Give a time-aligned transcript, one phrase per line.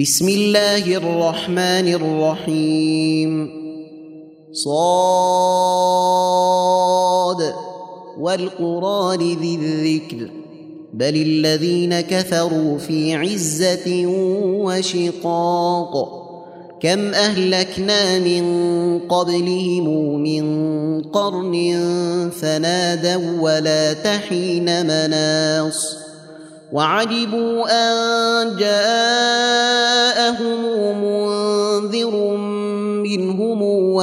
[0.00, 3.50] بسم الله الرحمن الرحيم.
[4.52, 4.74] صاد.
[8.20, 10.30] والقرآن ذي الذكر.
[10.94, 14.06] بل الذين كفروا في عزة
[14.64, 15.92] وشقاق.
[16.82, 18.44] كم أهلكنا من
[18.98, 20.44] قبلهم من
[21.02, 21.80] قرن
[22.40, 25.96] فنادوا ولا تحين مناص.
[26.72, 29.13] وعجبوا أن جاءهم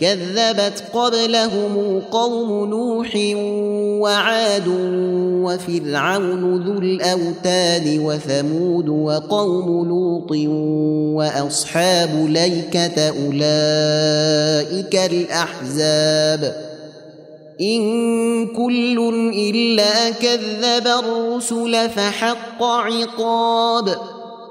[0.00, 3.10] كذبت قبلهم قوم نوح
[4.02, 4.68] وعاد
[5.44, 10.30] وفرعون ذو الأوتاد وثمود وقوم لوط
[11.16, 16.66] وأصحاب ليكة أولئك الأحزاب.
[17.60, 23.96] إن كل إلا كذب الرسل فحق عقاب.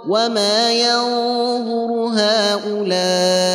[0.10, 3.55] وما ينظر هؤلاء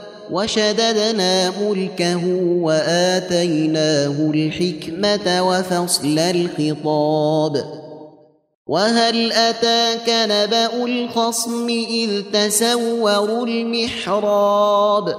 [0.31, 2.25] وشددنا ملكه
[2.61, 7.81] وآتيناه الحكمة وفصل الخطاب.
[8.67, 15.15] وهل أتاك نبأ الخصم إذ تسوروا المحراب؟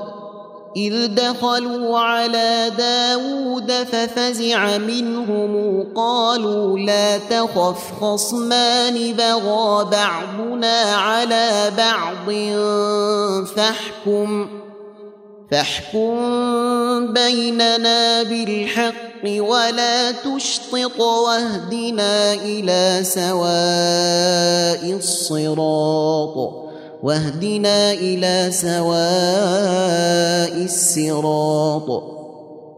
[0.77, 12.35] إذ دخلوا على داود ففزع منهم قالوا لا تخف خصمان بغى بعضنا على بعض
[13.47, 14.49] فاحكم.
[15.53, 26.53] فاحكم بيننا بالحق ولا تشطط واهدنا إلى سواء الصراط.
[27.03, 28.85] واهدنا إلى سواء
[30.65, 32.12] الصراط.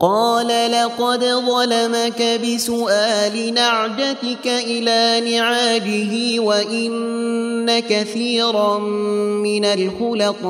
[0.00, 10.46] قال لقد ظلمك بسؤال نعجتك إلى نعاجه وإن كثيرا من الخلطاء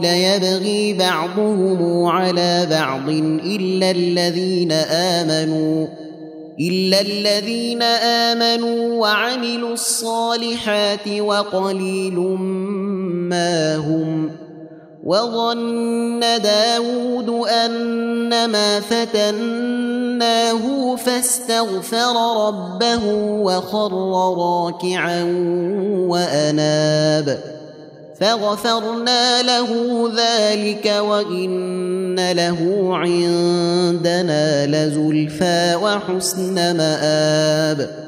[0.00, 3.08] ليبغي بعضهم على بعض
[3.44, 5.86] إلا الذين آمنوا
[6.60, 12.18] إلا الذين آمنوا وعملوا الصالحات وقليل
[13.30, 14.47] ما هم
[15.08, 20.64] وظن داود أنما فتناه
[20.96, 23.04] فاستغفر ربه
[23.42, 23.92] وخر
[24.38, 25.22] راكعا
[26.08, 27.38] وأناب.
[28.20, 29.70] فغفرنا له
[30.16, 38.07] ذلك وإن له عندنا لزلفى وحسن مآب.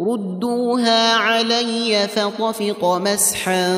[0.00, 3.68] ردوها علي فطفق مسحا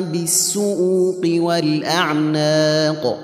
[0.00, 3.18] بالسؤوق والأعناق.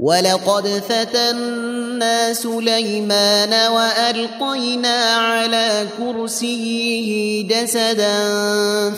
[0.00, 8.20] ولقد فتنا سليمان وألقينا على كرسيه جسدا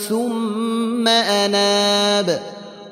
[0.08, 2.59] ثم أناب.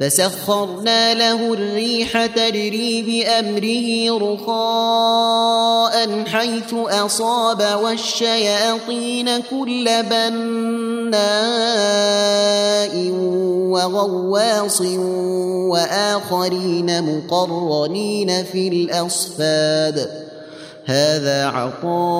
[0.00, 11.20] فسخرنا له الريح تجري بأمره رخاء حيث أصاب والشياطين كل بناء
[13.70, 14.80] وغواص
[15.70, 20.10] وآخرين مقرنين في الأصفاد.
[20.84, 22.16] هذا عطاؤنا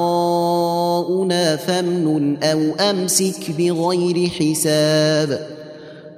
[1.56, 5.59] فامنن أو أمسك بغير حساب.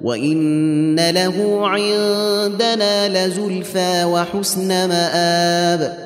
[0.03, 5.97] وان له عندنا لزلفى وحسن مآب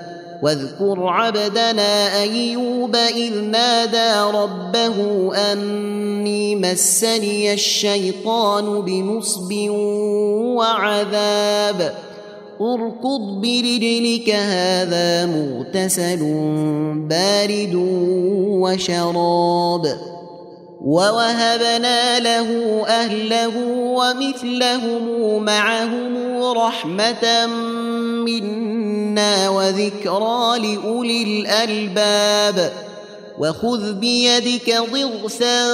[0.42, 4.96] واذكر عبدنا ايوب اذ نادى ربه
[5.36, 9.54] اني مسني الشيطان بنصب
[10.58, 11.94] وعذاب
[12.62, 16.20] اركض برجلك هذا مغتسل
[17.10, 17.76] بارد
[18.62, 20.17] وشراب
[20.82, 27.46] ووهبنا له أهله ومثلهم معهم رحمة
[28.26, 32.72] منا وذكرى لأولي الألباب.
[33.40, 35.70] وخذ بيدك ضغثا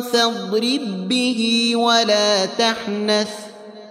[0.00, 3.30] فاضرب به ولا تحنث.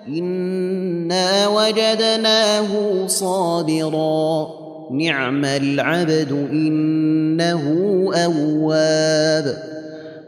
[0.08, 4.48] إنا وجدناه صابرا.
[4.92, 7.64] نعم العبد إنه
[8.14, 9.77] أواب.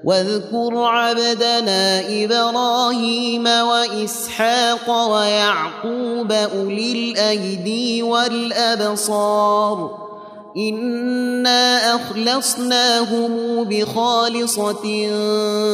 [0.03, 10.09] واذكر عبدنا إبراهيم وإسحاق ويعقوب أولي الأيدي والأبصار.
[10.57, 15.07] إنا أخلصناهم بخالصة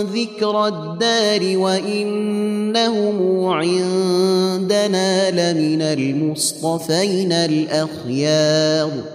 [0.01, 9.14] ذكر الدار وإنهم عندنا لمن المصطفين الأخيار.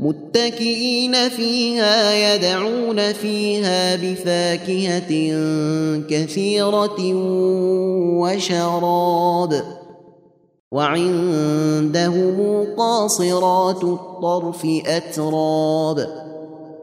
[0.00, 5.10] متكئين فيها يدعون فيها بفاكهة
[6.10, 7.14] كثيرة
[8.20, 9.62] وشراب.
[10.72, 16.08] وعندهم قاصرات الطرف أتراب.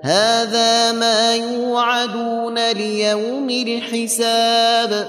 [0.01, 5.07] هذا ما يوعدون ليوم الحساب.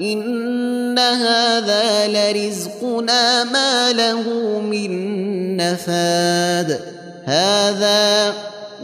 [0.00, 4.22] إن هذا لرزقنا ما له
[4.60, 7.01] من نفاد.
[7.24, 8.34] هذا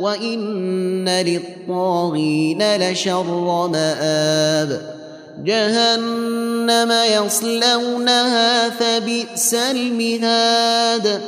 [0.00, 4.98] وإن للطاغين لشر مآب.
[5.44, 11.20] جهنم يصلونها فبئس المهاد.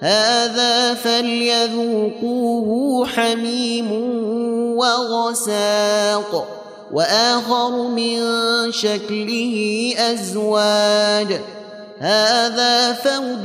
[0.00, 2.70] هذا فليذوقوه
[3.06, 3.92] حميم
[4.76, 6.46] وغساق
[6.92, 8.22] وآخر من
[8.72, 11.40] شكله أزواج.
[11.98, 13.44] هذا فوج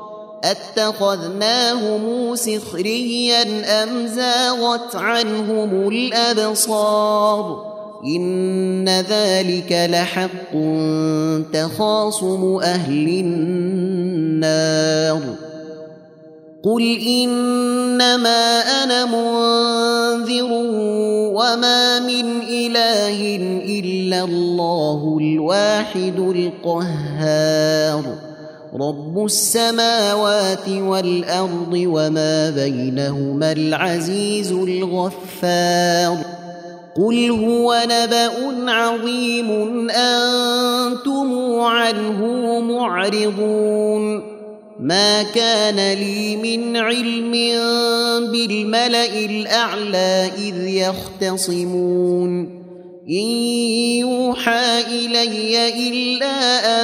[0.43, 3.43] اتخذناهم سخريا
[3.83, 7.71] ام زاغت عنهم الابصار
[8.05, 10.53] ان ذلك لحق
[11.53, 15.21] تخاصم أهل النار
[16.63, 20.51] قل انما أنا منذر
[21.33, 23.35] وما من اله
[23.79, 28.03] الا الله الواحد القهار
[28.73, 36.17] رب السماوات والارض وما بينهما العزيز الغفار
[36.95, 38.31] قل هو نبا
[38.71, 44.23] عظيم أنتم عنه معرضون
[44.79, 47.31] ما كان لي من علم
[48.31, 52.61] بالملا الاعلى اذ يختصمون
[53.09, 53.29] ان
[53.99, 56.83] يوحى الي الا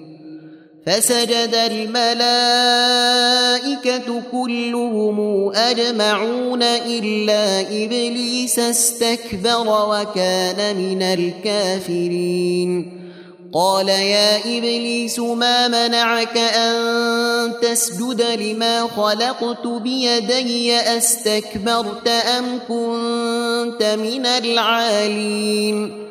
[0.85, 2.61] فسجد الملائكة
[4.31, 13.01] كلهم أجمعون إلا إبليس استكبر وكان من الكافرين.
[13.53, 26.10] قال يا إبليس ما منعك أن تسجد لما خلقت بيدي؟ أستكبرت أم كنت من العالين؟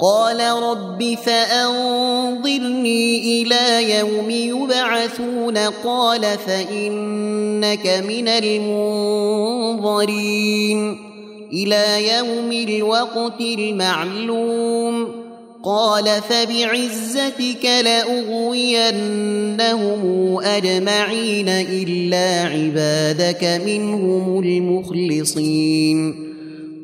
[0.00, 5.58] قال رب فأنظرني إلى يوم يبعثون.
[5.58, 10.98] قال فإنك من المنظرين.
[11.52, 15.08] إلى يوم الوقت المعلوم.
[15.64, 19.20] قال فبعزتك لأغوينهم
[20.40, 26.29] أجمعين إلا عبادك منهم المخلصين.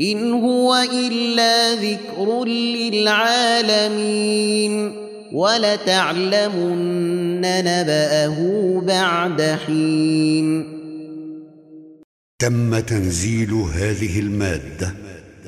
[0.00, 2.44] إن هو إلا ذكر
[3.54, 4.92] للعالمين
[5.32, 8.38] ولتعلمن نبأه
[8.86, 10.74] بعد حين.
[12.38, 14.94] تم تنزيل هذه المادة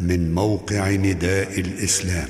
[0.00, 2.28] من موقع نداء الإسلام